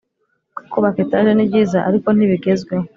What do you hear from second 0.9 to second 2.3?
etaje ni byiza ariko nti